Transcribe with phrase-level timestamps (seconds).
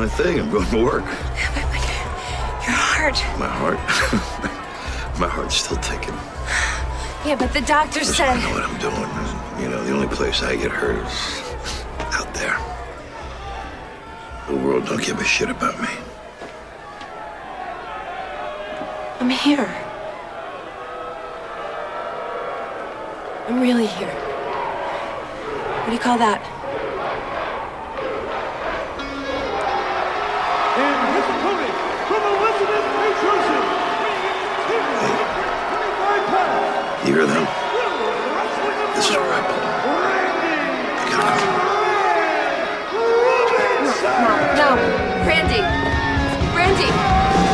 [0.00, 0.40] my thing.
[0.40, 1.04] I'm going to work.
[1.04, 3.16] Your heart.
[3.38, 3.76] My heart.
[5.20, 6.14] my heart's still ticking.
[7.28, 8.28] Yeah, but the doctor Listen, said.
[8.30, 9.62] I know what I'm doing.
[9.62, 11.42] You know, the only place I get hurt is
[12.16, 12.56] out there.
[14.48, 15.92] The world don't give a shit about me.
[19.20, 19.68] I'm here.
[23.48, 24.14] I'm really here.
[25.76, 26.59] What do you call that?
[37.10, 37.44] you hear them?
[38.94, 39.80] This is where I belong.
[40.96, 41.60] I gotta go.
[44.22, 44.68] No, no,
[45.26, 45.60] Randy,
[46.56, 47.49] Randy.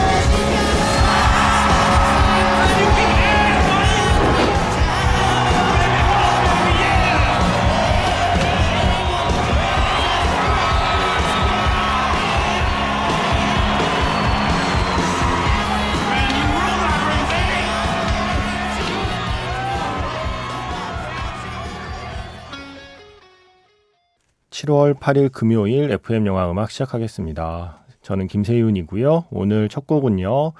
[24.56, 27.76] 칠월 8일 금요일 FM 영화 음악 시작하겠습니다.
[28.00, 29.26] 저는 김세윤이고요.
[29.30, 30.54] 오늘 첫 곡은요.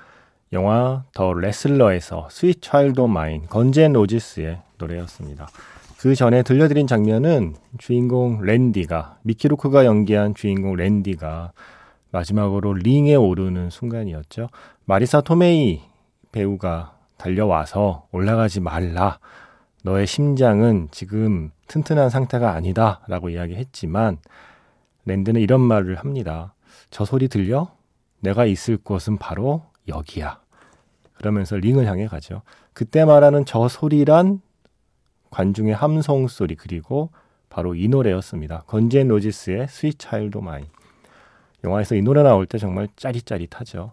[0.53, 5.49] 영화 더 레슬러에서 Sweet Child O' Mine Guns N' Roses의 노래였습니다.
[5.97, 11.53] 그 전에 들려드린 장면은 주인공 랜디가 미키 루크가 연기한 주인공 랜디가
[12.11, 14.51] 마지막으로 링에 오르는 순간이었죠.
[14.85, 15.81] 마리사 토메이
[16.33, 19.21] 배우가 달려와서 올라가지 말라.
[19.85, 23.01] 너의 심장은 지금 튼튼한 상태가 아니다.
[23.09, 24.19] 라고 이야기했지만
[25.05, 26.55] 랜디는 이런 말을 합니다.
[26.91, 27.75] 저 소리 들려?
[28.21, 30.41] 내가 있을 곳은 바로 여기야.
[31.15, 32.43] 그러면서 링을 향해 가죠.
[32.73, 34.41] 그때 말하는 저 소리란
[35.31, 37.11] 관중의 함성 소리 그리고
[37.49, 38.65] 바로 이 노래였습니다.
[38.67, 40.67] Guns N' Roses의 Sweet Child O' Mine.
[41.65, 43.93] 영화에서 이 노래 나올 때 정말 짜릿짜릿하죠.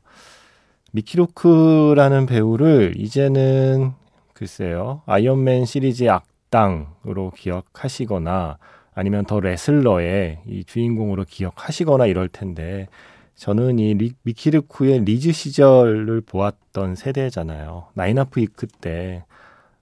[0.92, 3.94] 미키 루크라는 배우를 이제는
[4.34, 5.02] 글쎄요.
[5.06, 6.10] 아이언맨 시리즈의
[6.54, 8.58] 악당으로 기억하시거나
[8.94, 12.88] 아니면 더 레슬러의 이 주인공으로 기억하시거나 이럴 텐데
[13.36, 17.88] 저는 이 리, 미키 루크의 리즈 시절을 보았던 세대잖아요.
[17.96, 19.26] 나인 하프 위크 때,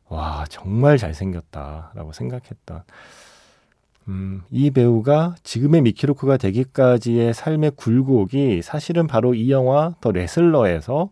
[0.07, 2.83] 와, 정말 잘생겼다라고 생각했던.
[4.07, 11.09] 음, 이 배우가 지금의 미키 루크가 되기까지의 삶의 굴곡이 사실은 바로 이 영화 더 레슬러에서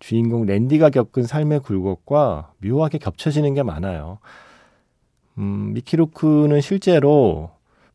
[0.00, 4.18] 주인공 랜디가 겪은 삶의 굴곡과 묘하게 겹쳐지는 게 많아요.
[5.38, 7.50] 음, 미키루크는 실제로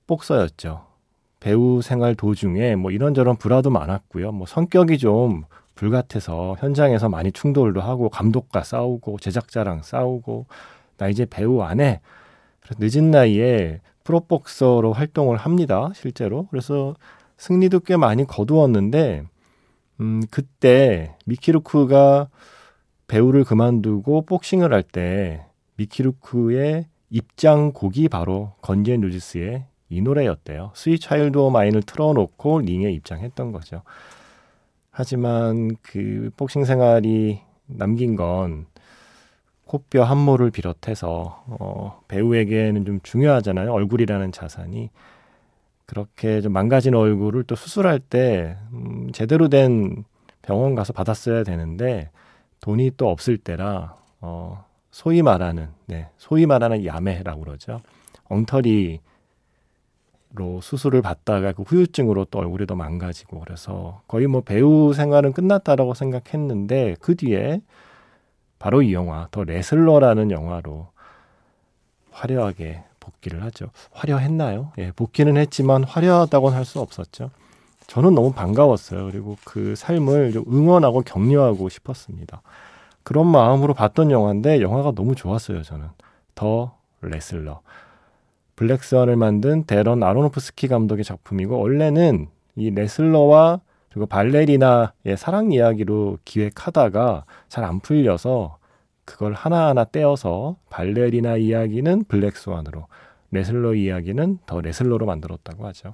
[0.07, 0.85] 복서였죠.
[1.39, 4.31] 배우 생활 도중에 뭐 이런저런 불화도 많았고요.
[4.31, 5.43] 뭐 성격이 좀
[5.75, 10.47] 불같아서 현장에서 많이 충돌도 하고 감독과 싸우고 제작자랑 싸우고
[10.97, 12.01] 나 이제 배우 안 해.
[12.79, 15.91] 늦은 나이에 프로복서로 활동을 합니다.
[15.93, 16.47] 실제로.
[16.49, 16.95] 그래서
[17.37, 19.23] 승리도 꽤 많이 거두었는데
[20.01, 22.29] 음, 그때 미키루크가
[23.07, 25.45] 배우를 그만두고 복싱을 할 때
[25.75, 30.72] 미키루크의 입장곡이 바로 건젠 루지스의 이 노래였대요.
[30.75, 33.84] 스위 차일드 오 마인을 틀어놓고 링에 입장했던 거죠.
[34.91, 38.66] 하지만 그 복싱 생활이 남긴 건
[39.66, 43.72] 코뼈 함모를 비롯해서 어, 배우에게는 좀 중요하잖아요.
[43.72, 44.89] 얼굴이라는 자산이.
[45.85, 50.03] 그렇게 좀 망가진 얼굴을 또 수술할 때 음, 제대로 된
[50.41, 52.09] 병원 가서 받았어야 되는데
[52.59, 54.66] 돈이 또 없을 때라 어,
[54.97, 57.81] 소위 말하는 네, 소위 말하는 야매라고 그러죠.
[58.29, 58.99] 엉터리로
[60.59, 66.95] 수술을 받다가 그 후유증으로 또 얼굴이 더 망가지고 그래서 거의 뭐 배우 생활은 끝났다라고 생각했는데
[66.99, 67.61] 그 뒤에
[68.57, 70.87] 바로 이 영화 더 레슬러라는 영화로
[72.09, 73.67] 화려하게 복귀를 하죠.
[73.91, 74.71] 화려했나요?
[74.79, 77.29] 예, 복귀는 했지만 화려하다고는 할 수 없었죠.
[77.85, 79.05] 저는 너무 반가웠어요.
[79.11, 82.41] 그리고 그 삶을 좀 응원하고 격려하고 싶었습니다.
[83.07, 85.63] 그런 마음으로 봤던 영화인데 영화가 너무 좋았어요.
[85.63, 85.88] 저는
[86.36, 87.62] 더 레슬러.
[88.57, 92.27] 블랙스완을 만든 데런 아로노프스키 감독의 작품이고 원래는
[92.57, 98.57] 이 레슬러와 그리고 발레리나의 사랑 이야기로 기획하다가 잘 안 풀려서
[99.06, 102.88] 그걸 하나하나 떼어서 발레리나 이야기는 블랙스완으로
[103.31, 105.94] 레슬러 이야기는 더 레슬러로 만들었다고 하죠.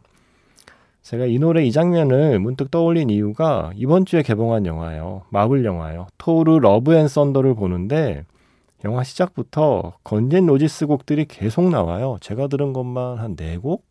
[1.04, 5.24] 제가 이 노래 이 장면을 문득 떠올린 이유가 이번 주에 개봉한 영화예요.
[5.30, 6.08] 마블 영화예요.
[6.18, 8.26] 토르 러브 앤 썬더를 보는데
[8.86, 12.18] 영화 시작부터 Guns N' Roses 곡들이 계속 나와요.
[12.22, 13.86] 제가 들은 것만 한 네 곡?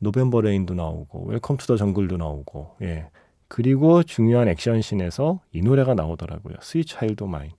[0.00, 3.06] November Rain도 나오고 Welcome to the Jungle도 나오고 예.
[3.48, 6.56] 그리고 중요한 액션씬에서 이 노래가 나오더라고요.
[6.60, 7.50] Sweet Child O' Mine.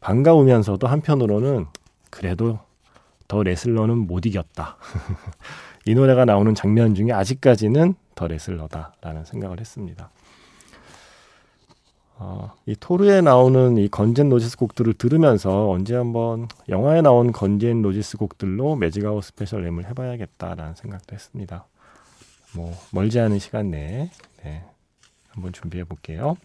[0.00, 1.66] 반가우면서도 한편으로는
[2.10, 2.58] 그래도
[3.28, 4.76] 더 레슬러는 못 이겼다.
[5.86, 10.10] 이 노래가 나오는 장면 중에 아직까지는 더 레슬러다라는 생각을 했습니다.
[12.22, 17.64] 어, 이 토르에 나오는 이 Guns N' Roses 곡들을 들으면서 언제 한번 영화에 나온 Guns
[17.64, 21.66] N' Roses 곡들로 매직아워 스페셜 램을 해봐야겠다라는 생각도 했습니다.
[22.54, 24.10] 뭐 멀지 않은 시간 내에
[24.42, 24.64] 네,
[25.30, 26.36] 한번 준비해 볼게요.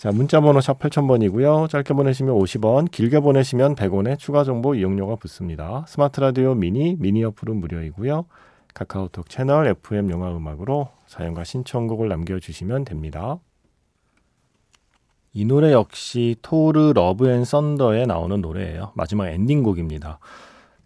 [0.00, 1.68] 자, 문자 번호 샵 8000번이고요.
[1.68, 5.84] 짧게 보내시면 50원, 길게 보내시면 100원의 추가 정보 이용료가 붙습니다.
[5.86, 8.24] 스마트 라디오 미니, 미니 어플은 무료이고요.
[8.72, 13.40] 카카오톡 채널 FM 영화 음악으로 사연과 신청곡을 남겨주시면 됩니다.
[15.34, 18.92] 이 노래 역시 토르 러브 앤 썬더에 나오는 노래예요.
[18.94, 20.18] 마지막 엔딩곡입니다.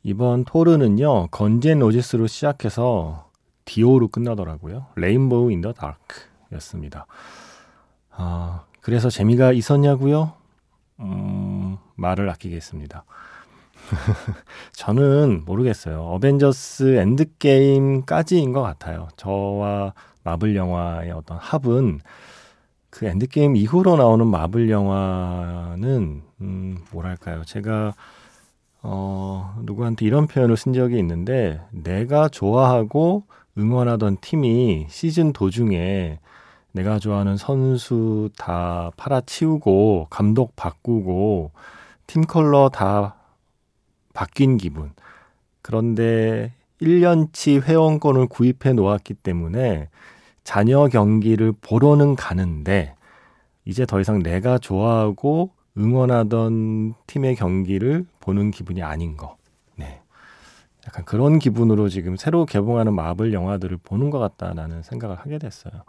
[0.03, 3.31] 이번 토르는요, Guns N' Roses로 시작해서
[3.65, 4.87] 디오로 끝나더라고요.
[4.97, 6.17] Rainbow in the Dark
[6.55, 7.07] 였습니다.
[8.11, 10.33] 아, 그래서 재미가 있었냐고요?
[11.01, 13.05] 음, 말을 아끼겠습니다.
[14.77, 16.03] 저는 모르겠어요.
[16.03, 19.09] 어벤져스 엔드게임까지인 것 같아요.
[19.17, 22.01] 저와 마블 영화의 어떤 합은
[22.91, 27.43] 그 엔드게임 이후로 나오는 마블 영화는 음 뭐랄까요?
[27.47, 27.95] 제가
[28.83, 33.25] 어 누구한테 이런 표현을 쓴 적이 있는데 내가 좋아하고
[33.57, 36.19] 응원하던 팀이 시즌 도중에
[36.75, 41.53] 내가 좋아하는 선수 다 팔아치우고 감독 바꾸고
[42.09, 43.15] 팀 컬러 다
[44.13, 44.91] 바뀐 기분.
[45.63, 49.89] 그런데 1년치 회원권을 구입해 놓았기 때문에
[50.43, 52.97] 자녀 경기를 보러는 가는데
[53.65, 59.37] 이제 더 이상 내가 좋아하고 응원하던 팀의 경기를 보는 기분이 아닌 거.
[59.77, 60.03] 네.
[60.89, 65.85] 약간 그런 기분으로 지금 새로 개봉하는 마블 영화들을 보는 것 같다라는 생각을 하게 됐어요.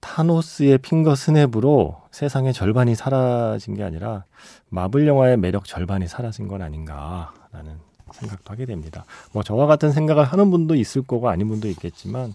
[0.00, 4.24] 타노스의 핑거 스냅으로 세상의 절반이 사라진 게 아니라
[4.68, 7.78] 마블 영화의 매력 절반이 사라진 건 아닌가라는
[8.12, 9.04] 생각도 하게 됩니다.
[9.32, 12.34] 뭐 저와 같은 생각을 하는 분도 있을 거고 아닌 분도 있겠지만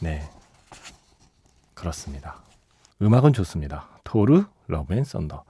[0.00, 0.28] 네.
[1.74, 2.36] 그렇습니다.
[3.00, 3.88] 음악은 좋습니다.
[4.04, 5.44] 토르, 러브 앤 썬더.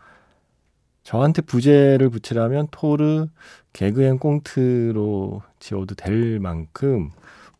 [1.02, 3.26] 저한테 부제를 붙이라면 토르,
[3.72, 7.10] 개그 앤 꽁트로 지어도 될 만큼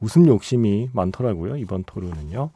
[0.01, 1.57] 웃음 욕심이 많더라고요.
[1.57, 2.51] 이번 토르는요.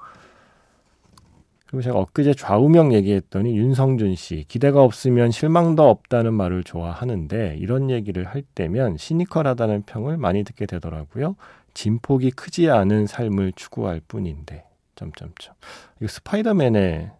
[1.66, 8.24] 그리고 제가 엊그제 좌우명 얘기했더니 윤성준 씨, 기대가 없으면 실망도 없다는 말을 좋아하는데 이런 얘기를
[8.24, 11.36] 할 때면 시니컬하다는 평을 많이 듣게 되더라고요.
[11.74, 14.64] 진폭이 크지 않은 삶을 추구할 뿐인데
[14.94, 15.54] 점점점
[15.98, 17.10] 이거 스파이더맨에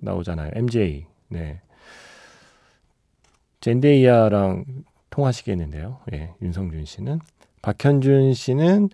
[0.00, 0.50] 나오잖아요.
[0.54, 1.06] MJ.
[1.28, 1.60] 네.
[3.60, 4.64] 젠데이아랑
[5.10, 6.00] 통화시겠는데요.
[6.12, 7.20] 예, 윤성준 씨는
[7.62, 8.90] 박현준 씨는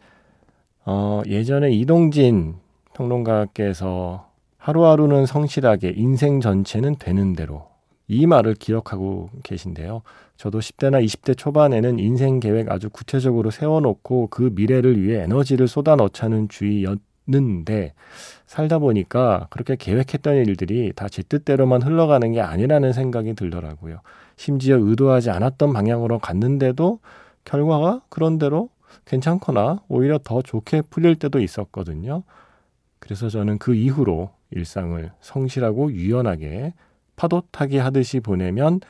[0.84, 2.56] 어, 예전에 이동진
[2.94, 4.29] 평론가께서
[4.60, 7.68] 하루하루는 성실하게 인생 전체는 되는 대로
[8.08, 10.02] 이 말을 기억하고 계신데요.
[10.36, 17.94] 저도 10대나 20대 초반에는 인생 계획 아주 구체적으로 세워놓고 그 미래를 위해 에너지를 쏟아넣자는 주의였는데
[18.46, 24.00] 살다 보니까 그렇게 계획했던 일들이 다 제 뜻대로만 흘러가는 게 아니라는 생각이 들더라고요.
[24.36, 26.98] 심지어 의도하지 않았던 방향으로 갔는데도
[27.44, 28.68] 결과가 그런대로
[29.06, 32.24] 괜찮거나 오히려 더 좋게 풀릴 때도 있었거든요.
[32.98, 36.74] 그래서 저는 그 이후로 일상을 성실하고 유연하게
[37.16, 38.80] 파도 타기 하듯이 보내면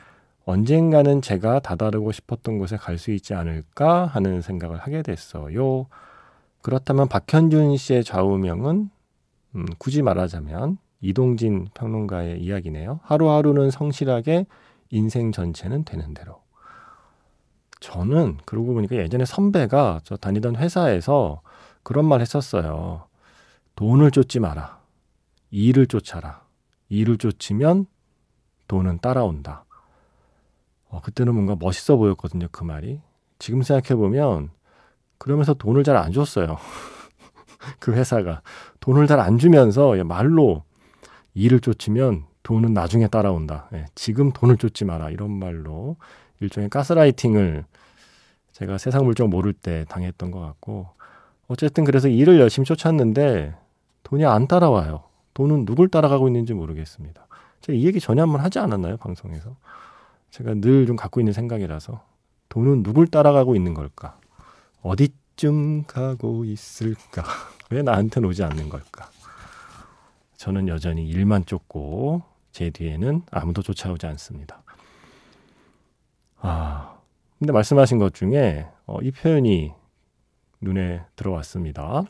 [0.45, 5.87] 언젠가는 제가 다다르고 싶었던 곳에 갈 수 있지 않을까 하는 생각을 하게 됐어요.
[6.61, 8.89] 그렇다면 박현준 씨의 좌우명은
[9.55, 12.99] 음, 굳이 말하자면 이동진 평론가의 이야기네요.
[13.03, 14.45] 하루하루는 성실하게
[14.89, 16.41] 인생 전체는 되는 대로.
[17.79, 21.41] 저는 그러고 보니까 예전에 선배가 저 다니던 회사에서
[21.83, 23.05] 그런 말 했었어요.
[23.75, 24.80] 돈을 쫓지 마라.
[25.51, 26.45] 일을 쫓아라.
[26.89, 27.85] 일을 쫓으면
[28.67, 29.65] 돈은 따라온다.
[30.89, 32.99] 어, 그때는 뭔가 멋있어 보였거든요, 그 말이.
[33.39, 34.49] 지금 생각해보면,
[35.17, 36.57] 그러면서 돈을 잘 안 줬어요.
[37.79, 38.41] 그 회사가.
[38.79, 40.63] 돈을 잘 안 주면서 말로
[41.33, 43.69] 일을 쫓으면 돈은 나중에 따라온다.
[43.73, 45.11] 예, 지금 돈을 쫓지 마라.
[45.11, 45.97] 이런 말로
[46.39, 47.65] 일종의 가스라이팅을
[48.51, 50.89] 제가 세상 물정 모를 때 당했던 것 같고,
[51.47, 53.55] 어쨌든 그래서 일을 열심히 쫓았는데
[54.03, 55.03] 돈이 안 따라와요.
[55.33, 57.27] 돈은 누굴 따라가고 있는지 모르겠습니다.
[57.61, 58.97] 제가 이 얘기 전에 한번 하지 않았나요?
[58.97, 59.55] 방송에서.
[60.31, 62.03] 제가 늘 좀 갖고 있는 생각이라서
[62.49, 64.17] 돈은 누굴 따라가고 있는 걸까?
[64.81, 67.23] 어디쯤 가고 있을까?
[67.69, 69.09] 왜 나한테는 오지 않는 걸까?
[70.37, 74.63] 저는 여전히 일만 쫓고 제 뒤에는 아무도 쫓아오지 않습니다.
[76.39, 76.97] 아,
[77.37, 79.71] 근데 말씀하신 것 중에 어, 이 표현이
[80.61, 82.03] 눈에 들어왔습니다.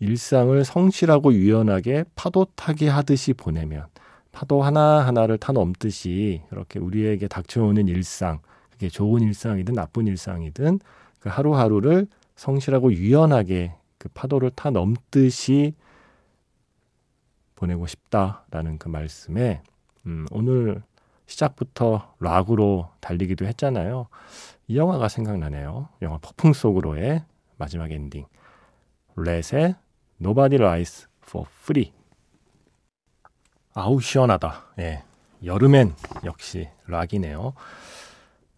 [0.00, 3.86] 일상을 성실하고 유연하게 파도 타기 하듯이 보내면
[4.32, 8.40] 파도 하나하나를 타 넘듯이 이렇게 우리에게 닥쳐오는 일상,
[8.70, 10.78] 그게 좋은 일상이든 나쁜 일상이든
[11.18, 15.74] 그 하루하루를 성실하고 유연하게 그 파도를 타 넘듯이
[17.56, 19.62] 보내고 싶다라는 그 말씀에
[20.06, 20.80] 음, 오늘
[21.26, 24.06] 시작부터 락으로 달리기도 했잖아요.
[24.68, 25.88] 이 영화가 생각나네요.
[26.02, 27.24] 영화 폭풍 속으로의
[27.56, 28.24] 마지막 엔딩.
[29.16, 29.74] Ratt의
[30.20, 31.92] Nobody Rides for Free.
[33.74, 34.64] 아우 시원하다.
[34.80, 35.02] 예.
[35.44, 35.94] 여름엔
[36.24, 37.52] 역시 락이네요.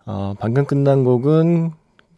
[0.07, 1.73] 어, 방금 끝난 곡은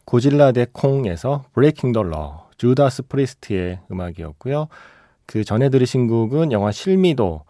[0.04, 4.68] 고질라 대 콩에서 Breaking the Law, Judas Priest의 음악이었고요.
[5.26, 7.42] 그 전에 들으신 곡은 영화 실미도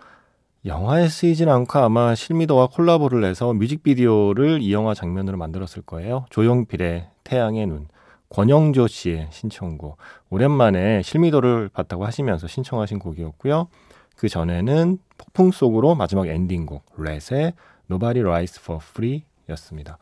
[0.64, 6.24] 영화에 쓰이진 않고 아마 실미도와 콜라보를 해서 뮤직비디오를 이 영화 장면으로 만들었을 거예요.
[6.30, 7.88] 조용필의 태양의 눈.
[8.32, 9.98] 권영조 씨의 신청곡.
[10.30, 13.68] 오랜만에 실미도를 봤다고 하시면서 신청하신 곡이었고요.
[14.16, 17.52] 그 전에는 폭풍 속으로 마지막 엔딩곡 렛의
[17.90, 19.98] Nobody Rides for Free 였습니다.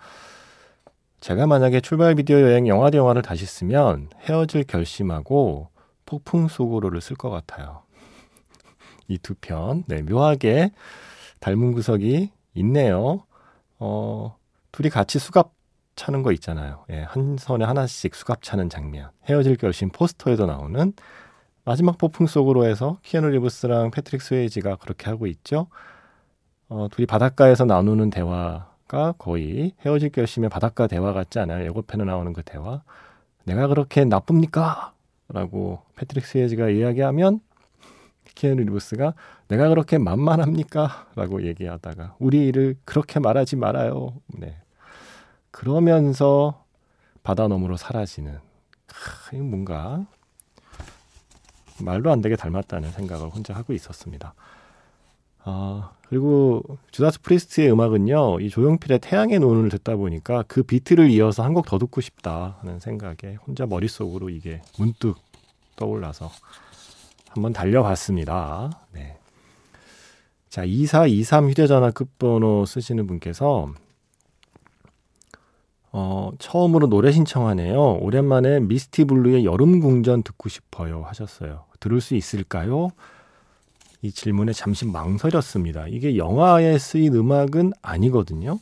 [1.21, 5.69] 제가 만약에 출발 비디오 여행 영화 대 영화를 다시 쓰면 헤어질 결심하고
[6.07, 7.83] 폭풍 속으로를 쓸 것 같아요.
[9.09, 10.71] 이 두 편, 네, 묘하게
[11.41, 13.25] 닮은 구석이 있네요.
[13.81, 14.37] 어,
[14.71, 15.53] 둘이 같이 수갑
[16.01, 16.85] 차는 거 있잖아요.
[16.91, 19.11] 예, 한 손에 하나씩 수갑 차는 장면.
[19.29, 20.95] 헤어질 결심 포스터에도 나오는
[21.65, 25.67] 마지막 폭풍 속으로 해서 키아누 리브스랑 패트릭 스웨이지가 그렇게 하고 있죠.
[26.71, 31.67] 어, 둘이 바닷가에서 나누는 대화가 거의 헤어질 결심의 바닷가 대화 같지 않아요?
[31.67, 32.83] 예고편에 나오는 그 대화.
[33.45, 34.95] 내가 그렇게 나쁩니까?
[35.29, 37.41] 라고 패트릭 스웨이지가 이야기하면
[38.35, 39.13] 키아누 리브스가
[39.49, 41.09] 내가 그렇게 만만합니까?
[41.15, 44.15] 라고 얘기하다가 우리 일을 그렇게 말하지 말아요.
[44.29, 44.57] 네.
[45.61, 46.65] 그러면서
[47.23, 48.39] 바다 너머로 사라지는
[48.87, 50.07] 크, 뭔가
[51.83, 54.33] 말도 안 되게 닮았다는 생각을 혼자 하고 있었습니다.
[55.45, 61.53] 아, 그리고 Judas Priest의 음악은요, 이 조용필의 태양의 눈을 듣다 보니까 그 비트를 이어서 한
[61.53, 65.17] 곡 더 듣고 싶다 하는 생각에 혼자 머릿속으로 이게 문득
[65.77, 66.31] 떠올라서
[67.29, 68.71] 한번 달려봤습니다.
[68.93, 69.19] 네.
[70.49, 73.75] 자, 2423 휴대전화 끝번호 쓰시는 분께서
[75.93, 77.99] 어, 처음으로 노래 신청하네요.
[78.01, 81.65] 오랜만에 미스티 블루의 여름 궁전 듣고 싶어요 하셨어요.
[81.81, 82.91] 들을 수 있을까요?
[84.03, 85.89] 이 질문에 잠시 망설였습니다.
[85.89, 88.59] 이게 영화에 쓰인 음악은 아니거든요.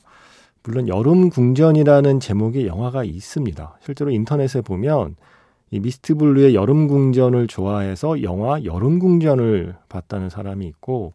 [0.64, 3.78] 물론 여름 궁전이라는 제목의 영화가 있습니다.
[3.84, 5.16] 실제로 인터넷에 보면
[5.70, 11.12] 이 미스티 블루의 여름 궁전을 좋아해서 영화 여름 궁전을 봤다는 사람이 있고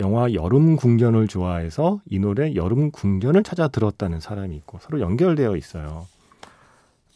[0.00, 6.06] 영화 여름 궁전을 좋아해서 이 노래 여름 궁전을 찾아 들었다는 사람이 있고 서로 연결되어 있어요.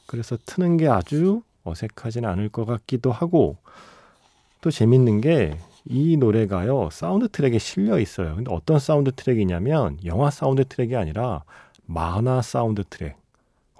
[0.06, 3.56] 그래서 트는 게 아주 어색하진 않을 것 같기도 하고
[4.60, 8.36] 또 재밌는 게 이 노래가요 사운드 트랙에 실려 있어요.
[8.36, 11.44] 근데 어떤 사운드 트랙이냐면 영화 사운드 트랙이 아니라
[11.84, 13.16] 만화 사운드 트랙.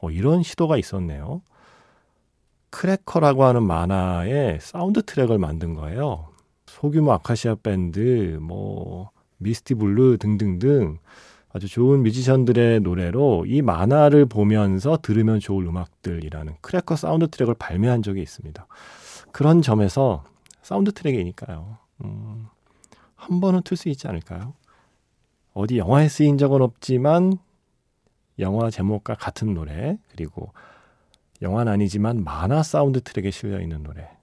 [0.01, 1.41] 어, 이런 시도가 있었네요.
[2.69, 6.29] 크래커라고 하는 만화의 사운드 트랙을 만든 거예요.
[6.75, 10.99] 소규모 아카시아 밴드, 뭐 미스티 블루 등등등
[11.53, 18.23] 아주 좋은 뮤지션들의 노래로 이 만화를 보면서 들으면 좋을 음악들이라는 크래커 사운드 트랙을 발매한 적이
[18.23, 18.67] 있습니다.
[19.31, 20.25] 그런 점에서
[20.63, 21.79] 사운드 트랙이니까요.
[22.03, 22.47] 음,
[23.15, 24.55] 한 번은 틀 수 있지 않을까요?
[25.53, 27.39] 어디 영화에 쓰인 적은 없지만
[28.41, 30.53] 영화 제목과 같은 노래 그리고
[31.41, 34.14] 영화는 아니지만 만화 사운드 트랙에 실려 있는 노래.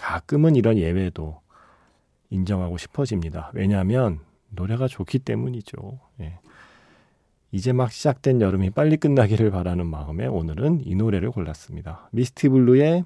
[0.00, 1.40] 가끔은 이런 예외도
[2.30, 3.50] 인정하고 싶어집니다.
[3.54, 6.00] 왜냐하면 노래가 좋기 때문이죠.
[6.20, 6.38] 예.
[7.52, 12.08] 이제 막 시작된 여름이 빨리 끝나기를 바라는 마음에 오늘은 이 노래를 골랐습니다.
[12.12, 13.04] 미스티 블루의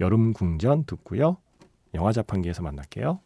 [0.00, 1.36] 여름 궁전 듣고요.
[1.94, 3.20] 영화 자판기에서 만날게요.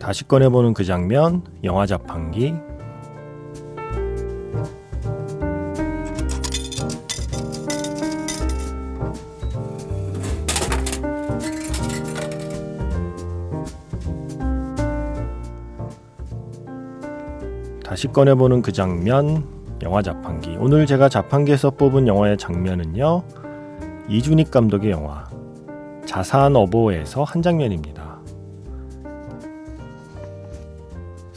[0.00, 2.54] 다시 꺼내보는 그 장면, 영화 자판기.
[17.84, 19.44] 다시 꺼내보는 그 장면,
[19.82, 20.56] 영화 자판기.
[20.58, 23.22] 오늘 제가 자판기에서 뽑은 영화의 장면은요,
[24.08, 25.28] 이준익 감독의 영화,
[26.06, 27.99] 자산 어보에서 한 장면입니다.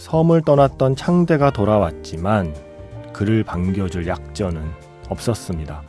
[0.04, 2.54] 섬을 떠났던 창대가 돌아왔지만
[3.14, 4.62] 그를 반겨줄 약전은
[5.08, 5.82] 없었습니다.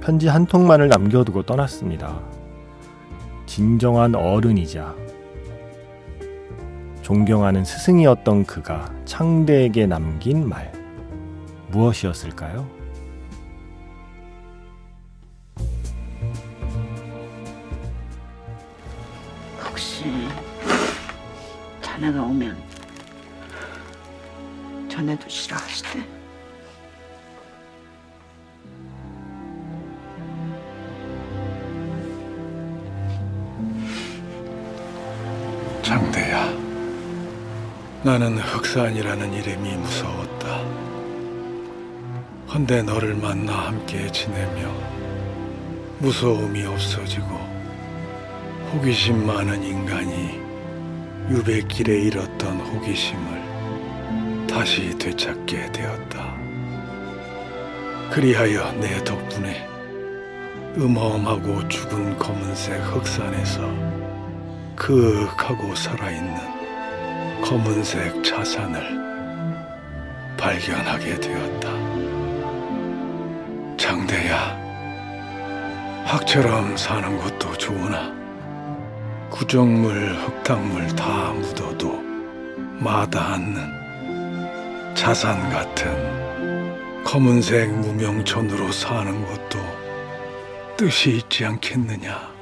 [0.00, 2.20] 편지 한 통만을 남겨두고 떠났습니다.
[3.46, 4.94] 진정한 어른이자
[7.02, 10.70] 존경하는 스승이었던 그가 창대에게 남긴 말
[11.72, 12.64] 무엇이었을까요?
[19.68, 20.04] 혹시
[21.82, 22.67] 자네가 오면
[25.08, 26.04] 전에도 싫어하시대?
[35.82, 36.52] 장대야,
[38.02, 40.58] 나는 흑산이라는 이름이 무서웠다.
[42.52, 44.70] 헌데 너를 만나 함께 지내며
[46.00, 47.26] 무서움이 없어지고
[48.72, 50.38] 호기심 많은 인간이
[51.30, 53.47] 유배길에 잃었던 호기심을
[54.58, 56.36] 다시 되찾게 되었다.
[58.10, 59.68] 그리하여 내 덕분에
[60.76, 63.62] 음험하고 죽은 검은색 흑산에서
[64.74, 68.82] 그윽하고 살아있는 검은색 자산을
[70.36, 71.68] 발견하게 되었다.
[73.76, 74.58] 장대야,
[76.04, 78.12] 학처럼 사는 것도 좋으나
[79.30, 82.02] 구정물, 흙탕물 다 묻어도
[82.80, 83.77] 마다 않는
[84.98, 89.60] 자산 같은 검은색 무명천으로 사는 것도
[90.76, 92.37] 뜻이 있지 않겠느냐.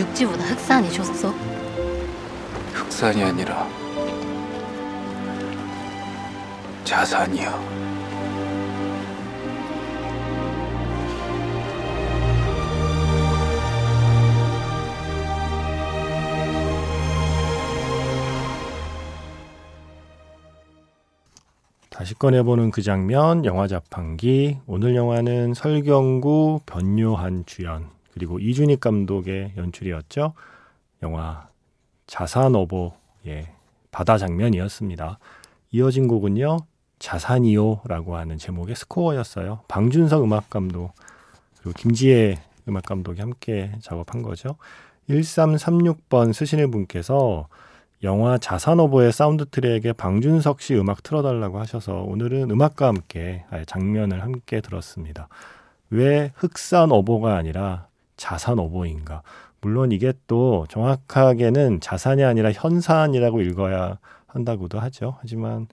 [0.00, 1.28] 육지보다 흑산이 좋소.
[2.72, 3.68] 흑산이 아니라
[6.84, 7.80] 자산이요.
[21.90, 24.56] 다시 꺼내보는 그 장면, 영화 자판기.
[24.66, 30.34] 오늘 영화는 설경구, 변요한 주연, 그리고 이준익 감독의 연출이었죠.
[31.02, 31.48] 영화
[32.06, 33.46] 자산어보의
[33.90, 35.18] 바다 장면이었습니다.
[35.70, 36.58] 이어진 곡은요,
[36.98, 39.60] 자산이요라고 하는 제목의 스코어였어요.
[39.68, 40.92] 방준석 음악 감독,
[41.62, 44.56] 그리고 김지혜 음악 감독이 함께 작업한 거죠.
[45.08, 47.48] 1336번 쓰시는 분께서
[48.02, 55.28] 영화 자산어보의 사운드 트랙에 방준석 씨 음악 틀어달라고 하셔서 오늘은 음악과 함께 장면을 함께 들었습니다.
[55.88, 57.88] 왜 흑산어보가 아니라
[58.20, 59.22] 자산어보인가?
[59.62, 65.16] 물론 이게 또 정확하게는 자산이 아니라 현산이라고 읽어야 한다고도 하죠.
[65.20, 65.66] 하지만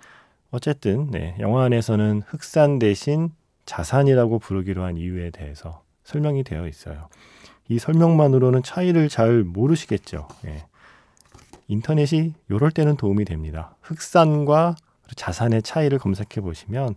[0.49, 3.29] 어쨌든 네, 영화 안에서는 흑산 대신
[3.65, 7.09] 자산이라고 부르기로 한 이유에 대해서 설명이 되어 있어요.
[7.67, 10.27] 이 설명만으로는 차이를 잘 모르시겠죠.
[10.45, 10.65] 예.
[11.67, 13.75] 인터넷이 이럴 때는 도움이 됩니다.
[13.81, 14.75] 흑산과
[15.17, 16.95] 자산의 차이를 검색해 보시면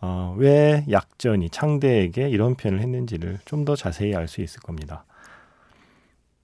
[0.00, 5.04] 어, 왜 약전이 창대에게 이런 표현을 했는지를 좀 더 자세히 알 수 있을 겁니다.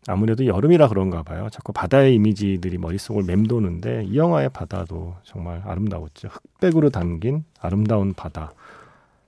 [0.09, 1.49] 아무래도 여름이라 그런가 봐요.
[1.53, 6.29] 자꾸 바다의 이미지들이 머릿속을 맴도는데 이 영화의 바다도 정말 아름다웠죠.
[6.29, 8.53] 흑백으로 담긴 아름다운 바다.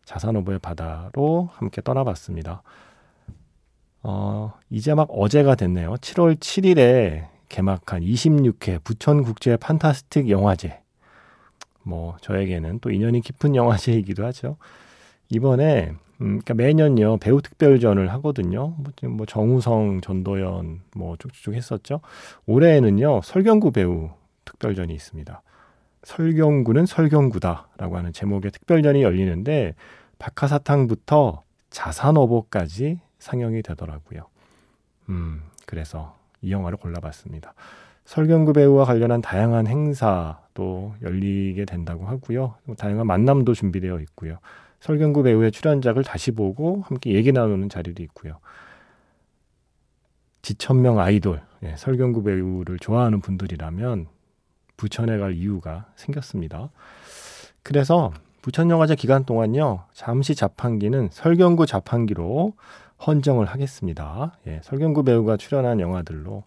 [0.07, 2.63] 자산오보의 바다로 함께 떠나봤습니다.
[4.03, 5.95] 어, 이제 막 어제가 됐네요.
[5.95, 10.82] 7월 7일에 개막한 26회 부천국제 판타스틱 영화제.
[11.83, 14.57] 뭐 저에게는 또 인연이 깊은 영화제이기도 하죠.
[15.29, 18.75] 이번에 음, 그러니까 매년요 배우 특별전을 하거든요.
[18.79, 22.01] 뭐, 뭐 정우성, 전도연 뭐 쭉쭉 했었죠.
[22.47, 24.11] 올해에는요 설경구 배우
[24.45, 25.43] 특별전이 있습니다.
[26.05, 29.75] 설경구는 설경구다라고 하는 제목의 특별전이 열리는데
[30.19, 34.27] 박하사탕부터 자산어보까지 상영이 되더라고요.
[35.09, 37.55] 음, 그래서 이 영화를 골라봤습니다.
[38.05, 42.57] 설경구 배우와 관련한 다양한 행사 도 열리게 된다고 하고요.
[42.79, 44.39] 다양한 만남도 준비되어 있고요.
[44.81, 48.39] 설경구 배우의 출연작을 다시 보고 함께 얘기 나누는 자리도 있고요.
[50.43, 54.09] 지천명 아이돌, 예, 설경구 배우를 좋아하는 분들이라면
[54.77, 56.71] 부천에 갈 이유가 생겼습니다.
[57.63, 58.13] 그래서
[58.43, 62.55] 부천영화제 기간 동안요, 잠시 자판기는 설경구 자판기로
[63.07, 64.37] 헌정을 하겠습니다.
[64.49, 66.43] 예, 설경구 배우가 출연한 영화들로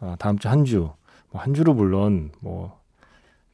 [0.00, 0.92] 어, 다음 주 한 주,
[1.30, 2.80] 뭐 한 주로 물론 뭐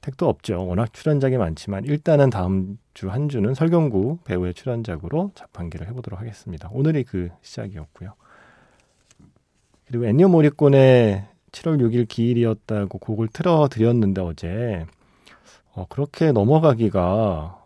[0.00, 0.66] 택도 없죠.
[0.66, 6.68] 워낙 출연작이 많지만 일단은 다음 주 한 주는 설경구 배우의 출연작으로 자판기를 해보도록 하겠습니다.
[6.72, 8.14] 오늘이 그 시작이었고요.
[9.87, 14.84] 그리고 엔니오 모리콘의 7월 6일 기일이었다고 곡을 틀어드렸는데 어제
[15.74, 17.56] 어, 그렇게 넘어가기가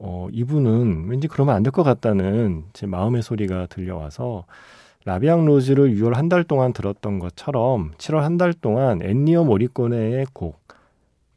[0.00, 4.44] 어, 이분은 왠지 그러면 안 될 것 같다는 제 마음의 소리가 들려와서
[5.04, 9.44] La Vie en rose를 6월 한 달 동안 들었던 것처럼 7월 한 달 동안 엔니오
[9.44, 10.60] 모리코네의 곡,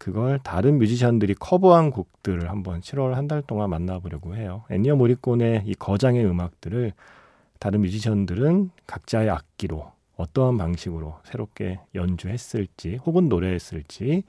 [0.05, 4.63] 그걸 다른 뮤지션들이 커버한 곡들을 한번 7월 한 달 동안 만나보려고 해요.
[4.69, 6.93] 엔니오 모리코네 이 거장의 음악들을
[7.57, 14.21] 다른 뮤지션들은 각자의 악기로 어떠한 방식으로 새롭게 연주했을지 혹은 노래했을지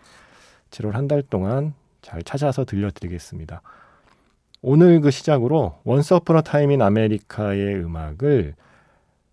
[0.71, 3.61] 7월 한 달 동안 잘 찾아서 들려드리겠습니다.
[4.63, 8.55] 오늘 그 시작으로 Once Upon a Time in America의 음악을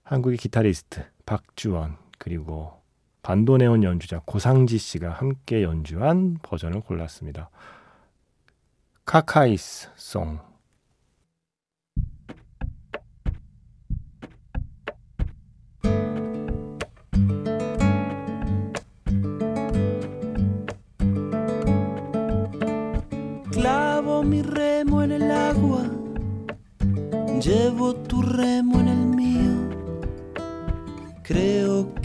[0.04, 2.83] 한국의 기타리스트 박주원 그리고
[3.24, 7.50] 반도네온 연주자 고상지 씨가 함께 연주한 버전을 골랐습니다.
[9.06, 10.40] Cockeye's Song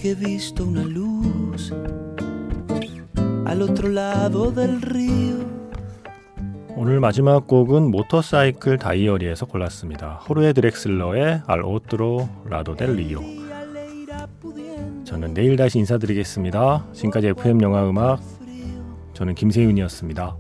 [0.09, 1.71] que he visto una luz
[3.45, 5.47] al otro lado del río.
[6.77, 10.15] 오늘 마지막 곡은 모터사이클 다이어리에서 골랐습니다.
[10.29, 13.21] 호르헤 드렉슬러의 알 오트로 라도 델 리오.
[15.05, 16.87] 저는 내일 다시 인사드리겠습니다.
[16.93, 18.21] 지금까지 FM 영화 음악
[19.13, 20.37] 저는 김세윤이었습니다.